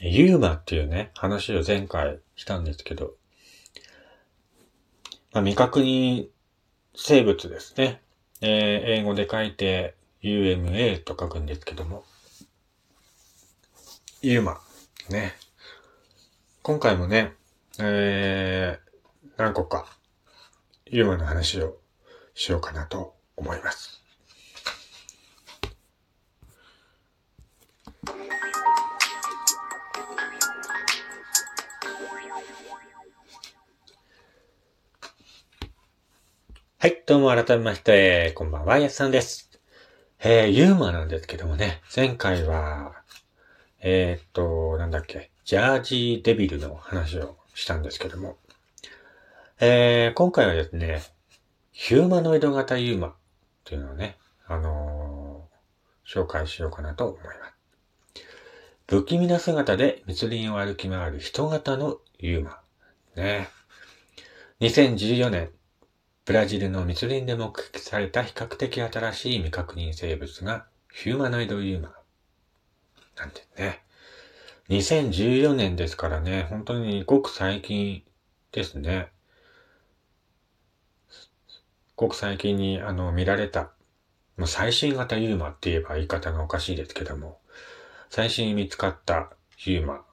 [0.00, 3.14] ユーマっていうね、話を前回したんですけど、
[5.32, 6.28] まあ、未確認
[6.94, 8.02] 生物ですね。
[8.42, 12.04] えー、英語で書いて UMA と書くんですけども、
[14.22, 14.60] ユーマ、
[15.08, 15.34] ね。
[16.62, 17.32] 今回もね、
[17.78, 19.86] えー、何個か
[20.86, 21.76] ユーマの話を
[22.34, 24.05] しようかなと思います。
[36.86, 39.50] はい、どうも改めまして、こんばんは、やすさんです。
[40.20, 43.02] えー、ユーマなんですけどもね、前回は、
[43.80, 48.36] えー、っと、なんだっけ、ジャージーデビルの話をしたんですけども、
[49.58, 51.02] えー、今回はですね、
[51.72, 53.14] ヒューマノイド型ユーマっ
[53.64, 54.16] ていうのをね、
[54.46, 57.36] あのー、紹介しようかなと思います。
[58.86, 62.60] 不気味な姿で密林を歩き回る人型のユーマ。
[63.16, 63.48] ね。
[64.60, 65.50] 2014年、
[66.26, 71.94] ブラジルの密林で目撃された比較的新しい未確認生物がヒューマノイドユーマ
[73.16, 73.84] なんてね。
[74.68, 78.02] 2014年ですからね、本当にごく最近
[78.50, 79.06] ですね。
[81.94, 83.70] ごく最近にあの見られた、
[84.36, 87.38] まあ、最新型ユーマって言えば言い方がおかしいですけども、
[88.10, 89.30] 最新見つかった
[89.64, 90.04] ユーマ。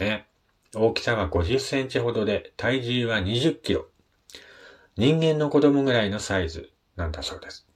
[0.00, 0.26] ね。
[0.74, 3.89] 大きさは50センチほどで体重は20キロ。
[5.00, 7.66] 人間の子供ぐらいのサイズなんだそうです。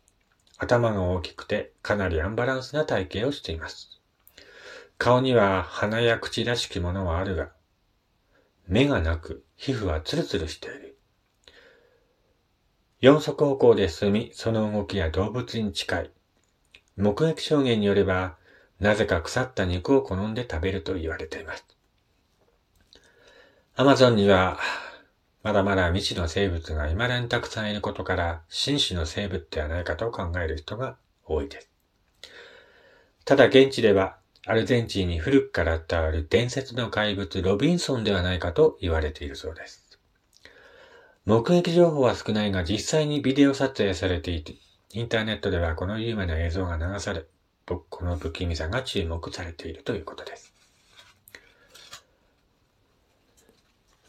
[0.59, 3.99] 頭が大きくてかなりアンバランスな体型をしています。
[4.99, 7.49] 顔には鼻や口らしきものはあるが、
[8.69, 10.99] 目がなく皮膚はツルツルしている。
[13.01, 16.11] 四足歩行で進み、その動きは動物に近い。
[16.99, 18.37] 目撃証言によれば、
[18.81, 21.65] なぜか腐った肉を好んで食べると言われています。
[23.77, 24.59] アマゾンには
[25.45, 30.97] まだまだ未知の生物が未だにたくさんいることから、紳士の生物ではないかと考える人が
[31.27, 31.71] 多いです。
[33.27, 34.17] ただ現地では、
[34.47, 39.99] アルゼンチンに古くから伝わる伝説の怪物ロビンソンではないかと言われているそうです。
[41.27, 44.55] 目撃情報は少ないが実際にビデオ撮影されていて、
[44.95, 47.27] インターネットではこの有名な映像が流され、
[47.67, 50.54] この不気味さが注目されているということです。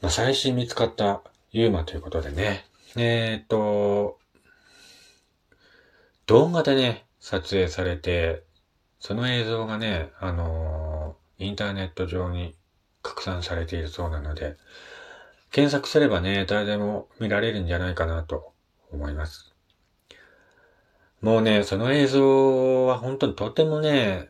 [0.05, 2.63] まあ、最新見つかったユーマということでね。
[2.95, 4.19] えー、っと、
[6.27, 8.43] 動画でね、撮影されて、
[8.99, 12.53] その映像がね、あのー、インターネット上に
[13.01, 14.57] 拡散されているそうなので、
[15.49, 18.53] 検索すればね、誰でも見られるんじゃないかなと
[18.91, 19.55] 思います。
[21.19, 24.29] もうね、その映像は本当にとてもね、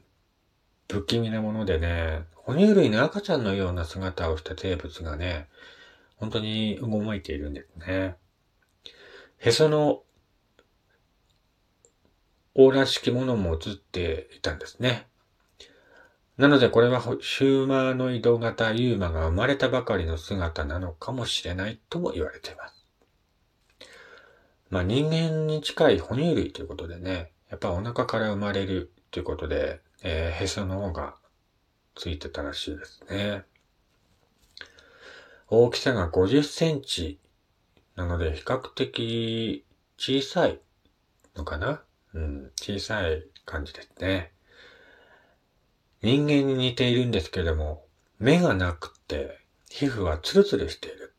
[0.90, 5.48] 不気味なものでね、哺乳類の赤ちゃんのような姿をした生物がね、
[6.18, 8.18] 本当に動いているんですね。
[9.40, 10.04] へその
[12.54, 15.08] オーラ式ものも映っていたんですね。
[16.38, 22.86] なのでこれはヒューマーノイド型ユーマが生まれたばかりの姿なのかもしれないとも言われています。
[24.70, 31.16] まあ人間に近い哺乳類ということでね、やっぱお腹から生まれるということで、えー、へその方が
[31.96, 33.44] ついてたらしいですね。
[35.48, 37.20] 大きさが50センチ
[37.96, 39.64] なので比較的
[39.98, 40.60] 小さい
[41.36, 41.82] のかな？
[42.14, 44.32] うん、小さい感じですね。
[46.02, 47.86] 人間に似ているんですけれども、
[48.20, 49.40] 目がなくて、
[49.70, 51.14] 皮膚はツルツルしている。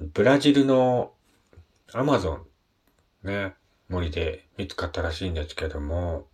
[0.00, 1.12] ブラジルの
[1.92, 2.40] アマゾ
[3.24, 3.54] ン、ね、
[3.88, 6.26] 森で見つかったらしいんですけども、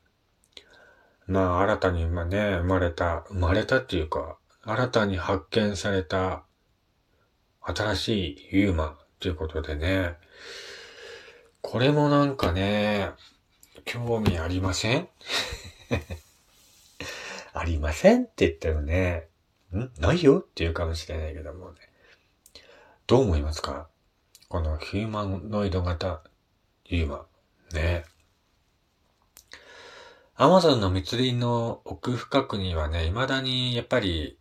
[1.31, 6.43] まあ、新たに今ね、生まれた、生まれたっていうか、新たに発見された
[7.63, 8.09] 新し
[8.51, 10.17] いユーマということでね、
[11.63, 13.11] これもなんかね、
[13.85, 15.09] 興味ありません？
[17.53, 19.29] ありませんって言ってもね、
[19.73, 19.89] ん？
[20.01, 21.79] ないよって言うかもしれないけどもね。
[23.07, 23.89] どう思いますか？
[24.49, 26.23] このヒューマノイド型
[26.87, 27.25] ユーマ。
[27.73, 28.05] ね。
[30.43, 34.39] アマゾンの密林の奥深くにはね、未だにやっぱり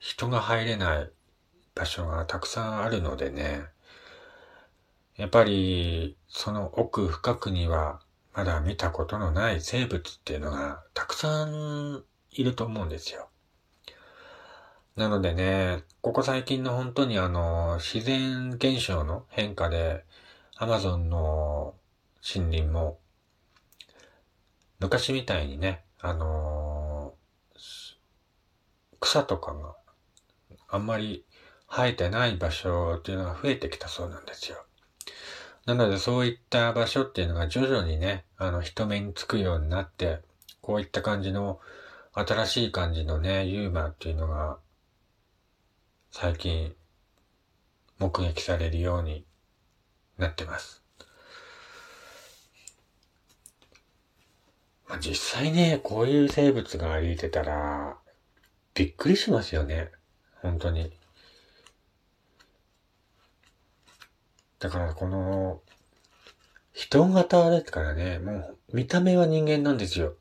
[0.00, 1.10] 人が入れない
[1.76, 3.62] 場所がたくさんあるのでね、
[5.16, 8.00] やっぱりその奥深くには
[8.34, 12.02] まだ見たことのない生物っていうのがたくさん
[12.32, 13.28] いると思うんですよ。
[14.96, 20.04] なのでね、ここ最近の本当にあの、自然現象の変化で、
[20.56, 21.76] アマゾンの
[22.28, 22.98] 森林も
[24.82, 27.58] 昔みたいにね、あのー、
[28.98, 29.76] 草とかが
[30.68, 31.24] あんまり
[31.70, 34.58] 生えてない場所っていうのが増えてきたそうなんですよ。
[35.66, 40.18] なのでそういった場所っていうのが徐々にね、あの人目につくようになって、
[40.60, 41.60] こういった感じの
[42.12, 44.58] 新しい感じのね、ユーマっていうのが
[46.10, 46.74] 最近
[48.00, 49.24] 目撃されるように
[50.18, 50.81] なってます。
[54.92, 57.96] まあ、実際ね、こういう生物が歩いてたら、
[58.74, 59.90] びっくりしますよね。
[60.42, 60.92] 本当に。
[64.58, 65.62] だからこの、
[66.74, 70.12] 人型ですからね、もう見た目は人間なんですよ。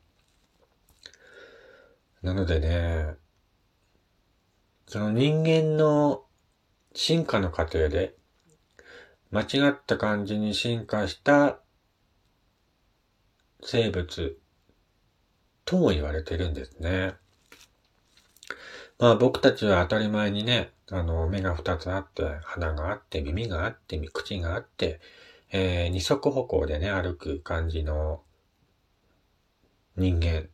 [2.21, 3.15] なのでね、
[4.88, 6.24] その人間の
[6.94, 8.15] 進化の過程で、
[9.31, 11.59] 間違った感じに進化した
[13.63, 14.40] 生物
[15.65, 17.13] とも言われてるんですね。
[18.99, 24.99] まあ僕たちは当たり前にね、あの、目が二つあって、鼻があって、耳があって、口があって、
[25.51, 28.21] えー、二足歩行でね、歩く感じの
[29.95, 30.47] 人間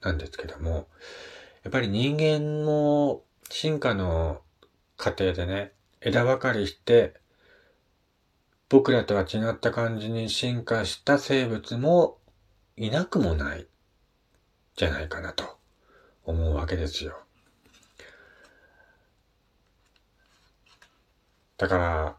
[0.00, 0.88] なんですけども、
[1.62, 4.40] やっぱり人間も進化の
[4.96, 7.14] 過程でね、枝分かりして、
[8.68, 12.18] 僕らとは違った感じに進化した生物も
[12.76, 13.66] いなくもない、
[14.76, 15.58] じゃないかなと
[16.24, 17.18] 思うわけですよ。
[21.58, 22.16] だから、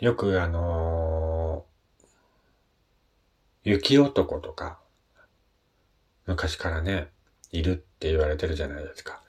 [0.00, 4.80] よくあのー、雪男とか、
[6.26, 7.08] 昔からね、
[7.52, 9.22] いるって言われてるじゃないですか。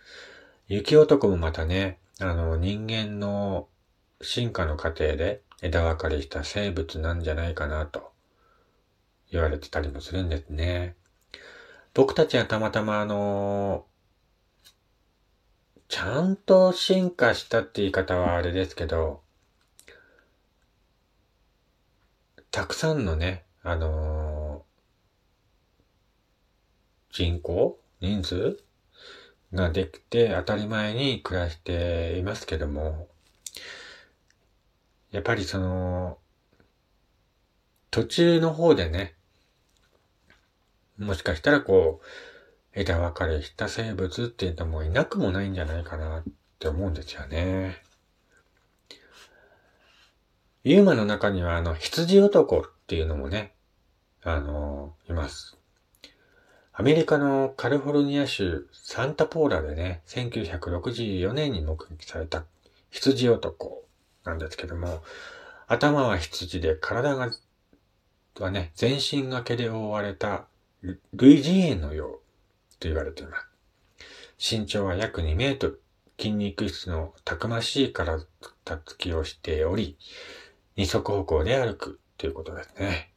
[0.68, 3.68] 雪男もまたね、あの、人間の
[4.22, 8.12] 進化の過程で枝分かれした生物なんじゃないかなと
[9.32, 10.96] 言われてたりもするんですね。
[11.98, 13.88] 僕たちはたまたまあの
[15.88, 19.24] ちゃんと進化したって言い方はあれですけど、
[22.52, 24.64] たくさんのね、あの、
[27.10, 28.60] 人口人数
[29.52, 33.08] ができて当たり前に暮らしていますけども、
[35.10, 36.20] やっぱりその、
[37.90, 39.17] 途中の方でね、
[40.98, 46.24] もしかしたらこう、枝分かれした生物っていうのもいなくもないんじゃないかなっ
[46.60, 47.78] て思うんですよね。
[50.64, 53.54] ユーマの中にはあの、羊男っていうのもね、
[54.24, 55.58] あの、います。
[56.74, 62.46] アメリカのカリフォルニア州サンタポーラでね、1964年に目撃された
[62.92, 63.84] 羊男
[64.24, 65.02] なんですけども、
[65.68, 67.32] 頭は羊で体が、
[68.40, 70.48] はね、全身が毛で覆われた
[71.14, 72.12] 類人猿のよう
[72.80, 74.56] と言われています。
[74.56, 75.82] 身長は約2メートル、
[76.20, 78.24] 筋肉質のたくましい体
[78.86, 79.98] つきをしており、
[80.76, 83.12] 二足歩行で歩くということですね。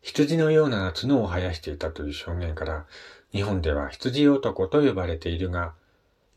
[0.00, 2.86] 羊のような角を生やしていたという証言から、
[3.32, 5.74] 日本では羊男と呼ばれているが、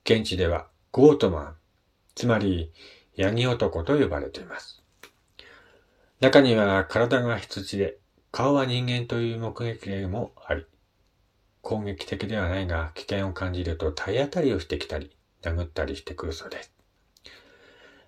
[0.03, 1.55] 現地ではゴートマン、
[2.15, 2.71] つまり
[3.15, 4.81] ヤギ男と呼ばれています。
[6.19, 7.97] 中には体が羊で、
[8.31, 10.65] 顔は人間という目撃例もあり、
[11.61, 16.73] 攻撃的ではないが危険を感じると体当たりをしてきたり、殴ったりしてくるそうです。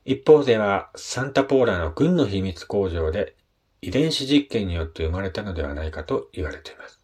[0.05, 3.35] 一方では、サンタポーラの軍の秘密工場で
[3.81, 6.99] 遺伝子実験によって生まれたのではないかと言われています。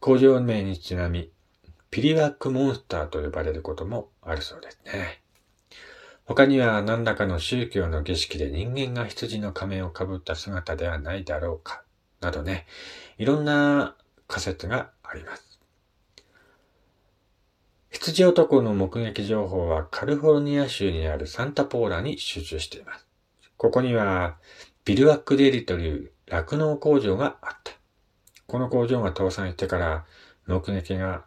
[0.00, 1.32] 工場名にちなみ、
[1.90, 5.22] ピリワックモンスターと呼ばれることもあるそうですね。
[6.24, 11.82] 他には何らかの宗教の儀式で人間が羊の仮面をかぶった姿ではないだろうか、
[12.20, 12.66] などね、
[13.18, 13.96] いろんな
[14.26, 15.60] 仮説があります。
[17.90, 23.06] 羊男の目撃情報はカリフォルニア州にあるサンタポーラに集中しています。
[23.56, 24.36] ここには
[24.84, 27.72] ビルワックデリという酪農工場があった。
[28.46, 30.04] この工場が倒産してから
[30.46, 31.24] 目撃が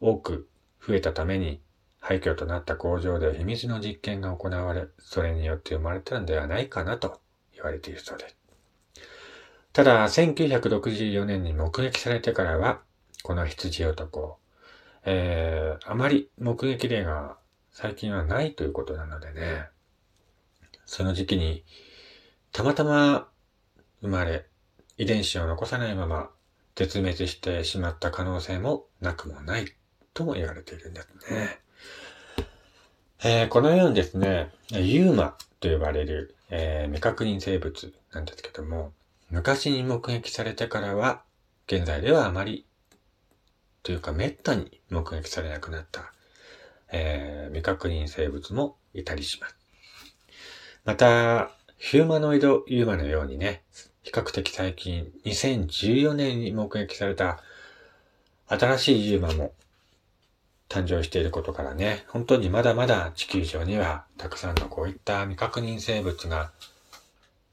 [0.00, 0.48] 多く
[0.84, 1.60] 増えたために
[1.98, 7.20] 廃墟となった工場で秘密の実験が行われ、それによって生まれたのではないかなと
[7.52, 8.36] 言われているそうです。
[9.76, 12.80] ただ、1964年に目撃されてからは、
[13.22, 14.38] この羊男、
[15.04, 17.36] えー、あまり目撃例が
[17.72, 19.66] 最近はないということなのでね、
[20.86, 21.62] その時期に
[22.52, 23.28] たまたま
[24.00, 24.46] 生まれ、
[24.96, 26.30] 遺伝子を残さないまま
[26.74, 29.66] 絶滅してしまった可能性もなくもない
[30.14, 31.58] とも言われているんですね。
[33.22, 38.94] えー、このようにですね、ユーマと呼ばれる、えー、未確認生物なんですけども、
[39.30, 41.22] 昔に目撃されてからは、
[41.66, 42.66] 現在ではあまり
[43.82, 46.12] というか滅多に目撃されなくなった、
[46.92, 49.56] えー、未確認生物もいたりします。
[50.84, 53.62] また、ヒューマノイドユーマのようにね、
[54.02, 57.40] 比較的最近2014年に目撃された
[58.46, 59.52] 新しいユーマも
[60.68, 66.52] 誕生していることからね、本当にまだまだ地球上にはたくさんのこういった未確認生物が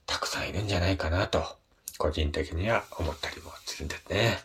[0.06, 1.44] たくさんいるんじゃないかなと、
[2.04, 4.40] 個人的には思ったりもするんですね。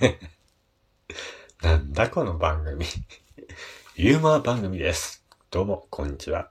[1.62, 2.84] なんだこの番組。
[3.96, 5.24] ユーモア番組です。
[5.50, 6.50] どうも、こんにちは。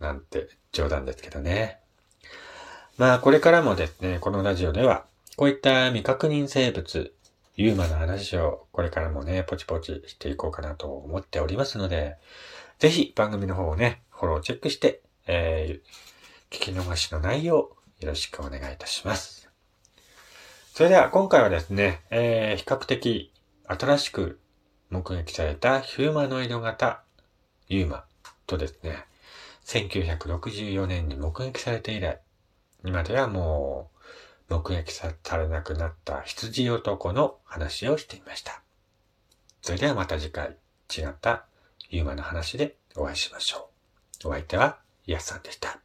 [0.00, 1.80] なんて冗談ですけどね。
[2.96, 5.04] まあ、これからもですね、このラジオでは、
[5.36, 7.14] こういった未確認生物、
[7.56, 12.16] ユーマの話をこれからもね、ポチポチしていこうかなと思っておりますので、
[12.78, 19.48] ぜひ番組の方をね、フォローチェックして、えー、聞き逃しのないようよろしくお願いいたします。
[20.74, 23.32] それでは今回はですね、えー、比較的
[23.66, 24.38] 新しく
[24.90, 27.02] 目撃されたヒューマノイド型
[27.68, 28.04] ユーマ
[28.46, 29.04] とですね、
[29.66, 32.20] 1964年に目撃されて以来、
[32.84, 33.90] 今ではも
[34.48, 38.62] う目撃されなくなった羊男の話をしてみました。
[39.60, 40.56] それではまた次回
[40.96, 41.44] 違った
[41.90, 43.68] ユーマの話でお会いしましょ
[44.24, 44.28] う。
[44.28, 45.80] お相手はイヤさんでした。